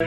Em 0.00 0.06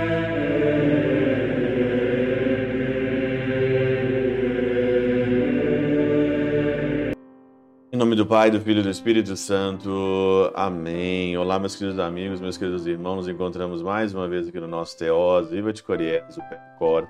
nome 7.97 8.15
do 8.15 8.25
Pai, 8.25 8.49
do 8.49 8.61
Filho 8.61 8.79
e 8.79 8.83
do 8.83 8.89
Espírito 8.89 9.35
Santo. 9.35 10.49
Amém. 10.55 11.37
Olá, 11.37 11.59
meus 11.59 11.75
queridos 11.75 11.99
amigos, 11.99 12.39
meus 12.39 12.55
queridos 12.55 12.87
irmãos. 12.87 13.17
Nos 13.17 13.27
encontramos 13.27 13.81
mais 13.81 14.15
uma 14.15 14.29
vez 14.29 14.47
aqui 14.47 14.61
no 14.61 14.67
nosso 14.67 14.97
Teós, 14.97 15.49
Viva 15.49 15.73
de 15.73 15.83
Coriés, 15.83 16.37
o 16.37 16.41
Percor. 16.47 17.05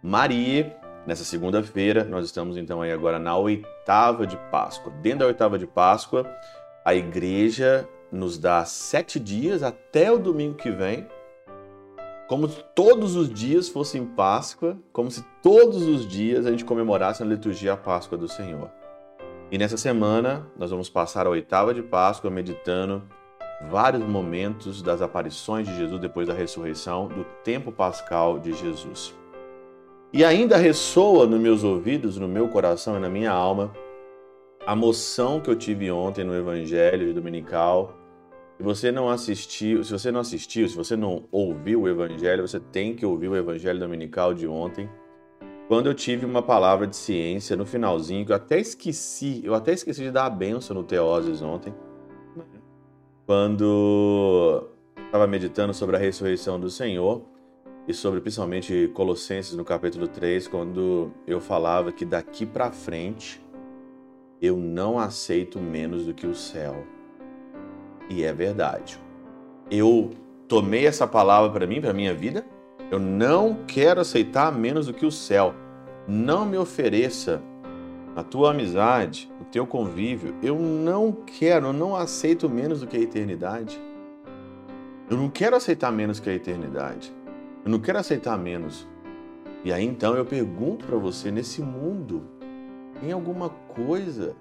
Maria, 0.00 0.76
nessa 1.04 1.24
segunda-feira, 1.24 2.04
nós 2.04 2.26
estamos 2.26 2.56
então 2.56 2.80
aí 2.80 2.92
agora 2.92 3.18
na 3.18 3.36
oitava 3.36 4.24
de 4.24 4.36
Páscoa. 4.52 4.92
Dentro 5.02 5.18
da 5.18 5.26
oitava 5.26 5.58
de 5.58 5.66
Páscoa, 5.66 6.24
a 6.84 6.94
igreja 6.94 7.88
nos 8.12 8.38
dá 8.38 8.64
sete 8.64 9.18
dias 9.18 9.64
até 9.64 10.12
o 10.12 10.18
domingo 10.18 10.54
que 10.54 10.70
vem, 10.70 11.08
como 12.30 12.48
se 12.48 12.62
todos 12.76 13.16
os 13.16 13.28
dias 13.28 13.68
fossem 13.68 14.06
Páscoa, 14.06 14.78
como 14.92 15.10
se 15.10 15.20
todos 15.42 15.82
os 15.82 16.06
dias 16.06 16.46
a 16.46 16.52
gente 16.52 16.64
comemorasse 16.64 17.24
na 17.24 17.28
liturgia 17.28 17.72
a 17.72 17.76
Páscoa 17.76 18.16
do 18.16 18.28
Senhor. 18.28 18.70
E 19.50 19.58
nessa 19.58 19.76
semana 19.76 20.46
nós 20.56 20.70
vamos 20.70 20.88
passar 20.88 21.26
a 21.26 21.30
oitava 21.30 21.74
de 21.74 21.82
Páscoa 21.82 22.30
meditando 22.30 23.02
vários 23.68 24.04
momentos 24.04 24.80
das 24.80 25.02
aparições 25.02 25.66
de 25.66 25.76
Jesus 25.76 26.00
depois 26.00 26.28
da 26.28 26.32
ressurreição, 26.32 27.08
do 27.08 27.24
tempo 27.42 27.72
pascal 27.72 28.38
de 28.38 28.52
Jesus. 28.52 29.12
E 30.12 30.24
ainda 30.24 30.56
ressoa 30.56 31.26
nos 31.26 31.40
meus 31.40 31.64
ouvidos, 31.64 32.16
no 32.16 32.28
meu 32.28 32.46
coração 32.46 32.96
e 32.96 33.00
na 33.00 33.08
minha 33.10 33.32
alma 33.32 33.72
a 34.64 34.76
moção 34.76 35.40
que 35.40 35.50
eu 35.50 35.56
tive 35.56 35.90
ontem 35.90 36.22
no 36.22 36.36
Evangelho 36.36 37.12
Dominical. 37.12 37.99
Se 38.60 38.64
você 38.64 38.92
não 38.92 39.08
assistiu, 39.08 39.82
se 39.82 39.90
você 39.90 40.12
não 40.12 40.20
assistiu, 40.20 40.68
se 40.68 40.76
você 40.76 40.94
não 40.94 41.24
ouviu 41.32 41.80
o 41.80 41.88
Evangelho, 41.88 42.46
você 42.46 42.60
tem 42.60 42.94
que 42.94 43.06
ouvir 43.06 43.28
o 43.28 43.34
Evangelho 43.34 43.80
Dominical 43.80 44.34
de 44.34 44.46
ontem 44.46 44.86
quando 45.66 45.86
eu 45.86 45.94
tive 45.94 46.26
uma 46.26 46.42
palavra 46.42 46.86
de 46.86 46.94
ciência 46.94 47.56
no 47.56 47.64
finalzinho, 47.64 48.26
que 48.26 48.32
eu 48.32 48.36
até 48.36 48.60
esqueci, 48.60 49.40
eu 49.42 49.54
até 49.54 49.72
esqueci 49.72 50.02
de 50.02 50.10
dar 50.10 50.26
a 50.26 50.30
benção 50.30 50.76
no 50.76 50.84
Teoses 50.84 51.40
ontem, 51.40 51.72
quando 53.24 54.68
estava 55.06 55.26
meditando 55.26 55.72
sobre 55.72 55.96
a 55.96 55.98
ressurreição 55.98 56.60
do 56.60 56.68
Senhor 56.68 57.22
e 57.88 57.94
sobre 57.94 58.20
principalmente 58.20 58.90
Colossenses 58.92 59.56
no 59.56 59.64
capítulo 59.64 60.06
3, 60.06 60.48
quando 60.48 61.10
eu 61.26 61.40
falava 61.40 61.90
que 61.92 62.04
daqui 62.04 62.44
para 62.44 62.70
frente 62.70 63.42
eu 64.38 64.58
não 64.58 64.98
aceito 64.98 65.58
menos 65.58 66.04
do 66.04 66.12
que 66.12 66.26
o 66.26 66.34
céu. 66.34 66.99
E 68.10 68.24
é 68.24 68.32
verdade. 68.32 69.00
Eu 69.70 70.10
tomei 70.46 70.86
essa 70.86 71.06
palavra 71.06 71.50
para 71.50 71.66
mim, 71.66 71.80
para 71.80 71.94
minha 71.94 72.12
vida, 72.12 72.44
eu 72.90 72.98
não 72.98 73.64
quero 73.66 74.00
aceitar 74.00 74.52
menos 74.52 74.86
do 74.86 74.92
que 74.92 75.06
o 75.06 75.10
céu. 75.10 75.54
Não 76.08 76.44
me 76.44 76.58
ofereça 76.58 77.40
a 78.16 78.24
tua 78.24 78.50
amizade, 78.50 79.30
o 79.40 79.44
teu 79.44 79.64
convívio. 79.64 80.34
Eu 80.42 80.58
não 80.58 81.12
quero, 81.12 81.68
eu 81.68 81.72
não 81.72 81.94
aceito 81.94 82.50
menos 82.50 82.80
do 82.80 82.86
que 82.88 82.96
a 82.96 83.00
eternidade. 83.00 83.80
Eu 85.08 85.16
não 85.16 85.30
quero 85.30 85.54
aceitar 85.54 85.92
menos 85.92 86.18
que 86.18 86.28
a 86.28 86.34
eternidade. 86.34 87.14
Eu 87.64 87.70
não 87.70 87.78
quero 87.78 87.98
aceitar 87.98 88.36
menos. 88.36 88.88
E 89.64 89.72
aí 89.72 89.84
então 89.84 90.16
eu 90.16 90.24
pergunto 90.24 90.84
para 90.84 90.96
você: 90.96 91.30
nesse 91.30 91.62
mundo, 91.62 92.24
tem 93.00 93.12
alguma 93.12 93.48
coisa 93.48 94.34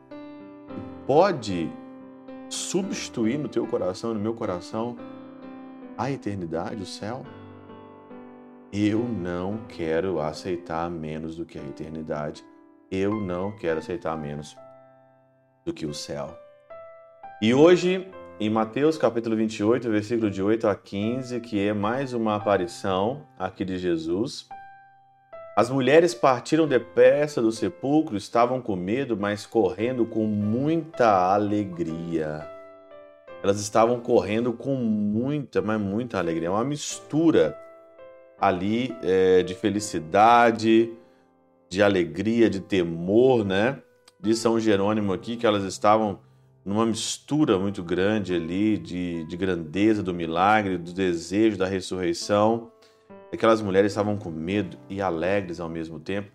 pode 1.09 1.71
substituir 2.49 3.37
no 3.37 3.47
teu 3.47 3.65
coração, 3.67 4.13
no 4.13 4.19
meu 4.19 4.33
coração, 4.33 4.97
a 5.97 6.11
eternidade, 6.11 6.81
o 6.81 6.85
céu? 6.85 7.23
Eu 8.71 8.99
não 8.99 9.59
quero 9.67 10.19
aceitar 10.19 10.89
menos 10.89 11.35
do 11.35 11.45
que 11.45 11.57
a 11.57 11.63
eternidade. 11.63 12.43
Eu 12.91 13.19
não 13.19 13.51
quero 13.55 13.79
aceitar 13.79 14.17
menos 14.17 14.55
do 15.65 15.73
que 15.73 15.85
o 15.85 15.93
céu. 15.93 16.37
E 17.41 17.53
hoje, 17.53 18.07
em 18.39 18.49
Mateus 18.49 18.97
capítulo 18.97 19.35
28, 19.35 19.89
versículo 19.89 20.29
de 20.29 20.41
8 20.41 20.67
a 20.67 20.75
15, 20.75 21.39
que 21.41 21.59
é 21.59 21.73
mais 21.73 22.13
uma 22.13 22.35
aparição 22.35 23.25
aqui 23.37 23.63
de 23.63 23.77
Jesus. 23.77 24.47
As 25.59 25.69
mulheres 25.69 26.13
partiram 26.13 26.65
depressa 26.65 27.41
do 27.41 27.51
sepulcro, 27.51 28.15
estavam 28.15 28.61
com 28.61 28.77
medo, 28.77 29.17
mas 29.17 29.45
correndo 29.45 30.05
com 30.05 30.25
muita 30.25 31.33
alegria. 31.33 32.49
Elas 33.43 33.59
estavam 33.59 33.99
correndo 33.99 34.53
com 34.53 34.73
muita, 34.75 35.61
mas 35.61 35.77
muita 35.81 36.17
alegria. 36.17 36.47
É 36.47 36.49
uma 36.49 36.63
mistura 36.63 37.59
ali 38.39 38.95
é, 39.03 39.43
de 39.43 39.53
felicidade, 39.53 40.93
de 41.67 41.83
alegria, 41.83 42.49
de 42.49 42.61
temor, 42.61 43.43
né? 43.43 43.81
De 44.17 44.35
São 44.35 44.57
Jerônimo 44.61 45.11
aqui, 45.11 45.35
que 45.35 45.45
elas 45.45 45.65
estavam 45.65 46.21
numa 46.63 46.85
mistura 46.85 47.59
muito 47.59 47.83
grande 47.83 48.33
ali 48.33 48.77
de, 48.77 49.25
de 49.25 49.35
grandeza 49.35 50.01
do 50.01 50.13
milagre, 50.13 50.77
do 50.77 50.93
desejo 50.93 51.57
da 51.57 51.65
ressurreição. 51.65 52.71
Aquelas 53.31 53.61
mulheres 53.61 53.91
estavam 53.91 54.17
com 54.17 54.29
medo 54.29 54.77
e 54.89 55.01
alegres 55.01 55.59
ao 55.59 55.69
mesmo 55.69 55.99
tempo. 55.99 56.31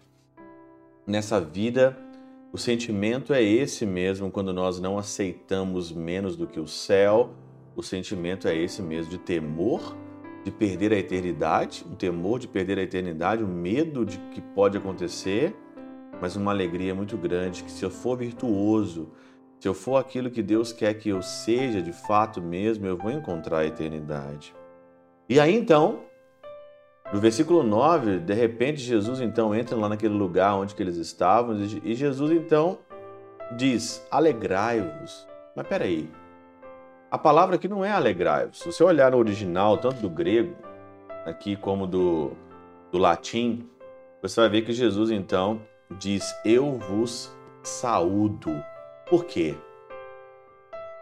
Nessa 1.06 1.40
vida, 1.40 1.96
o 2.52 2.58
sentimento 2.58 3.34
é 3.34 3.42
esse 3.42 3.84
mesmo 3.84 4.30
quando 4.30 4.52
nós 4.52 4.80
não 4.80 4.96
aceitamos 4.96 5.90
menos 5.90 6.36
do 6.36 6.46
que 6.46 6.60
o 6.60 6.68
céu. 6.68 7.34
O 7.74 7.82
sentimento 7.82 8.46
é 8.46 8.56
esse 8.56 8.80
mesmo 8.80 9.10
de 9.10 9.18
temor 9.18 9.96
de 10.44 10.50
perder 10.50 10.92
a 10.92 10.98
eternidade, 10.98 11.84
um 11.90 11.94
temor 11.94 12.38
de 12.38 12.46
perder 12.46 12.78
a 12.78 12.82
eternidade, 12.82 13.42
um 13.42 13.48
medo 13.48 14.04
de 14.04 14.18
que 14.30 14.42
pode 14.42 14.76
acontecer, 14.76 15.56
mas 16.20 16.36
uma 16.36 16.50
alegria 16.50 16.94
muito 16.94 17.16
grande 17.16 17.64
que 17.64 17.72
se 17.72 17.82
eu 17.82 17.90
for 17.90 18.18
virtuoso, 18.18 19.10
se 19.58 19.66
eu 19.66 19.72
for 19.72 19.96
aquilo 19.96 20.30
que 20.30 20.42
Deus 20.42 20.70
quer 20.70 20.92
que 20.94 21.08
eu 21.08 21.22
seja 21.22 21.80
de 21.80 21.92
fato 21.92 22.42
mesmo, 22.42 22.86
eu 22.86 22.96
vou 22.96 23.10
encontrar 23.10 23.60
a 23.60 23.66
eternidade. 23.66 24.54
E 25.26 25.40
aí 25.40 25.54
então, 25.54 26.02
no 27.12 27.20
versículo 27.20 27.62
9, 27.62 28.18
de 28.18 28.34
repente 28.34 28.80
Jesus 28.80 29.20
então 29.20 29.54
entra 29.54 29.76
lá 29.76 29.88
naquele 29.88 30.14
lugar 30.14 30.54
onde 30.54 30.74
eles 30.78 30.96
estavam 30.96 31.56
e 31.56 31.94
Jesus 31.94 32.30
então 32.30 32.78
diz: 33.56 34.06
"Alegrai-vos". 34.10 35.26
Mas 35.54 35.66
peraí, 35.66 36.10
a 37.10 37.18
palavra 37.18 37.54
aqui 37.54 37.68
não 37.68 37.84
é 37.84 37.92
alegrai-vos. 37.92 38.58
Se 38.58 38.66
você 38.66 38.82
olhar 38.82 39.12
no 39.12 39.18
original, 39.18 39.78
tanto 39.78 40.00
do 40.00 40.10
grego 40.10 40.56
aqui 41.24 41.54
como 41.54 41.86
do, 41.86 42.32
do 42.90 42.98
latim, 42.98 43.68
você 44.20 44.40
vai 44.40 44.48
ver 44.50 44.62
que 44.62 44.72
Jesus 44.72 45.10
então 45.10 45.60
diz: 45.98 46.34
Eu 46.44 46.72
vos 46.72 47.32
saúdo. 47.62 48.50
Por 49.08 49.24
quê? 49.26 49.54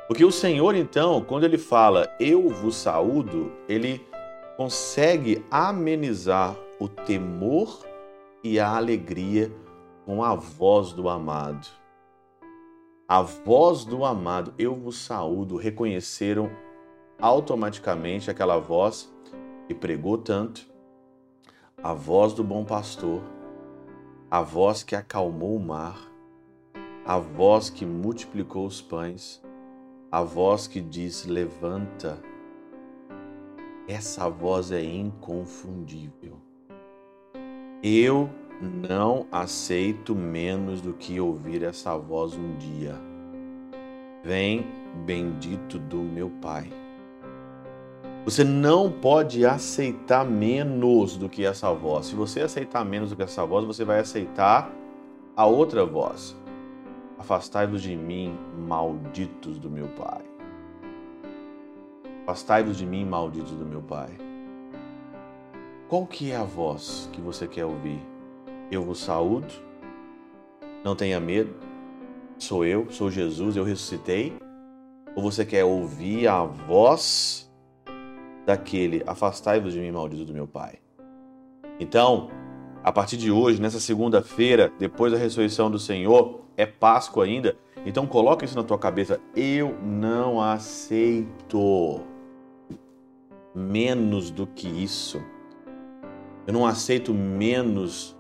Porque 0.07 0.25
o 0.25 0.31
Senhor, 0.31 0.75
então, 0.75 1.23
quando 1.23 1.45
ele 1.45 1.57
fala 1.57 2.15
eu 2.21 2.49
vos 2.49 2.77
saúdo, 2.77 3.51
ele 3.67 4.07
consegue 4.57 5.45
amenizar 5.51 6.57
o 6.79 6.89
temor 6.89 7.79
e 8.43 8.59
a 8.59 8.77
alegria 8.77 9.53
com 10.05 10.23
a 10.23 10.35
voz 10.35 10.93
do 10.93 11.09
amado. 11.09 11.67
A 13.09 13.23
voz 13.23 13.85
do 13.85 14.05
amado, 14.05 14.55
eu 14.59 14.75
vos 14.75 14.99
saúdo, 14.99 15.57
reconheceram 15.57 16.51
automaticamente 17.21 18.31
aquela 18.31 18.59
voz 18.59 19.13
que 19.67 19.75
pregou 19.75 20.19
tanto, 20.19 20.67
a 21.83 21.93
voz 21.93 22.33
do 22.33 22.43
bom 22.43 22.65
pastor, 22.65 23.23
a 24.31 24.43
voz 24.43 24.83
que 24.83 24.97
acalmou 24.97 25.57
o 25.57 25.61
mar, 25.61 25.99
a 27.05 27.19
voz 27.19 27.69
que 27.69 27.85
multiplicou 27.85 28.67
os 28.67 28.81
pães, 28.81 29.43
a 30.11 30.23
voz 30.23 30.67
que 30.67 30.81
diz: 30.81 31.27
levanta. 31.27 32.32
Essa 33.89 34.29
voz 34.29 34.71
é 34.71 34.83
inconfundível. 34.83 36.39
Eu 37.83 38.31
não 38.61 39.27
aceito 39.33 40.15
menos 40.15 40.81
do 40.81 40.93
que 40.93 41.19
ouvir 41.19 41.65
essa 41.65 41.97
voz 41.99 42.35
um 42.35 42.57
dia. 42.57 42.95
Vem, 44.23 44.65
bendito 45.05 45.81
do 45.81 45.97
meu 45.97 46.31
Pai. 46.41 46.71
Você 48.25 48.45
não 48.45 48.89
pode 48.89 49.45
aceitar 49.45 50.25
menos 50.25 51.17
do 51.17 51.29
que 51.29 51.45
essa 51.45 51.73
voz. 51.73 52.07
Se 52.07 52.15
você 52.15 52.43
aceitar 52.43 52.85
menos 52.85 53.11
do 53.11 53.17
que 53.17 53.23
essa 53.25 53.45
voz, 53.45 53.65
você 53.65 53.85
vai 53.85 53.99
aceitar 53.99 54.71
a 55.37 55.45
outra 55.45 55.85
voz. 55.85 56.37
Afastai-vos 57.19 57.83
de 57.83 57.97
mim, 57.97 58.39
malditos 58.57 59.59
do 59.59 59.69
meu 59.69 59.89
Pai. 59.89 60.32
Afastai-vos 62.23 62.77
de 62.77 62.87
mim, 62.87 63.05
malditos 63.05 63.53
do 63.53 63.65
meu 63.65 63.83
Pai. 63.83 64.09
Qual 65.89 66.07
que 66.07 66.31
é 66.31 66.37
a 66.37 66.45
voz 66.45 67.11
que 67.13 67.21
você 67.21 67.49
quer 67.49 67.65
ouvir? 67.65 68.01
Eu 68.71 68.83
vos 68.83 69.01
saúdo. 69.01 69.53
Não 70.85 70.95
tenha 70.95 71.19
medo. 71.19 71.53
Sou 72.39 72.65
eu, 72.65 72.87
sou 72.91 73.11
Jesus, 73.11 73.57
eu 73.57 73.65
ressuscitei. 73.65 74.35
Ou 75.17 75.23
você 75.23 75.45
quer 75.45 75.65
ouvir 75.65 76.29
a 76.29 76.45
voz 76.45 77.53
daquele 78.47 79.03
afastai-vos 79.05 79.73
de 79.73 79.81
mim, 79.81 79.91
maldito 79.91 80.25
do 80.25 80.33
meu 80.33 80.47
Pai. 80.47 80.79
Então, 81.81 82.31
a 82.85 82.93
partir 82.93 83.17
de 83.17 83.33
hoje, 83.33 83.61
nessa 83.61 83.81
segunda-feira, 83.81 84.73
depois 84.79 85.13
da 85.13 85.19
ressurreição 85.19 85.69
do 85.69 85.79
Senhor, 85.79 86.43
é 86.57 86.67
Páscoa 86.67 87.25
ainda. 87.25 87.57
Então 87.85 88.07
coloca 88.07 88.45
isso 88.45 88.57
na 88.57 88.63
tua 88.63 88.79
cabeça. 88.79 89.21
Eu 89.35 89.77
não 89.83 90.41
aceito 90.41 92.01
menos 93.55 94.31
do 94.31 94.47
que 94.47 94.69
isso. 94.69 95.23
Eu 96.47 96.53
não 96.53 96.67
aceito 96.67 97.13
menos 97.15 98.17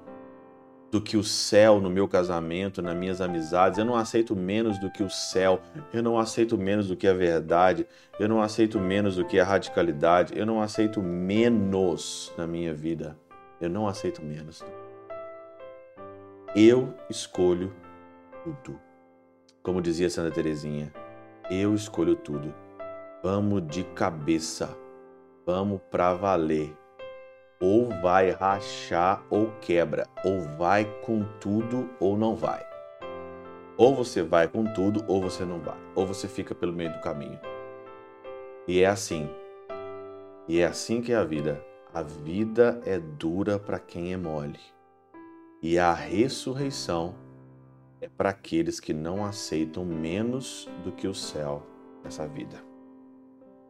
do 0.92 1.00
que 1.00 1.16
o 1.16 1.24
céu 1.24 1.80
no 1.80 1.88
meu 1.88 2.06
casamento, 2.06 2.82
nas 2.82 2.94
minhas 2.94 3.22
amizades. 3.22 3.78
Eu 3.78 3.84
não 3.84 3.96
aceito 3.96 4.36
menos 4.36 4.78
do 4.78 4.90
que 4.90 5.02
o 5.02 5.08
céu. 5.08 5.60
Eu 5.92 6.02
não 6.02 6.18
aceito 6.18 6.58
menos 6.58 6.86
do 6.86 6.96
que 6.96 7.08
a 7.08 7.14
verdade. 7.14 7.86
Eu 8.20 8.28
não 8.28 8.42
aceito 8.42 8.78
menos 8.78 9.16
do 9.16 9.24
que 9.24 9.40
a 9.40 9.44
radicalidade. 9.44 10.38
Eu 10.38 10.44
não 10.44 10.60
aceito 10.60 11.02
menos 11.02 12.30
na 12.36 12.46
minha 12.46 12.74
vida. 12.74 13.16
Eu 13.58 13.70
não 13.70 13.88
aceito 13.88 14.22
menos. 14.22 14.62
Eu 16.54 16.92
escolho 17.08 17.72
tudo. 18.44 18.78
Como 19.62 19.80
dizia 19.80 20.10
Santa 20.10 20.30
Teresinha, 20.30 20.92
eu 21.50 21.74
escolho 21.74 22.16
tudo. 22.16 22.54
Vamos 23.22 23.66
de 23.66 23.84
cabeça. 23.84 24.81
Vamos 25.44 25.80
pra 25.90 26.14
valer 26.14 26.76
ou 27.62 27.88
vai 28.00 28.32
rachar 28.32 29.24
ou 29.30 29.52
quebra, 29.60 30.08
ou 30.24 30.40
vai 30.58 30.84
com 31.02 31.22
tudo 31.38 31.88
ou 32.00 32.18
não 32.18 32.34
vai. 32.34 32.66
Ou 33.76 33.94
você 33.94 34.20
vai 34.20 34.48
com 34.48 34.64
tudo 34.64 35.04
ou 35.06 35.22
você 35.22 35.44
não 35.44 35.60
vai, 35.60 35.78
ou 35.94 36.04
você 36.04 36.26
fica 36.26 36.56
pelo 36.56 36.72
meio 36.72 36.92
do 36.92 37.00
caminho. 37.00 37.38
E 38.66 38.80
é 38.80 38.86
assim. 38.86 39.30
E 40.48 40.58
é 40.58 40.66
assim 40.66 41.00
que 41.00 41.12
é 41.12 41.16
a 41.16 41.22
vida. 41.22 41.64
A 41.94 42.02
vida 42.02 42.80
é 42.84 42.98
dura 42.98 43.60
para 43.60 43.78
quem 43.78 44.12
é 44.12 44.16
mole. 44.16 44.58
E 45.62 45.78
a 45.78 45.92
ressurreição 45.92 47.14
é 48.00 48.08
para 48.08 48.30
aqueles 48.30 48.80
que 48.80 48.92
não 48.92 49.24
aceitam 49.24 49.84
menos 49.84 50.68
do 50.82 50.90
que 50.90 51.06
o 51.06 51.14
céu 51.14 51.64
nessa 52.02 52.26
vida. 52.26 52.71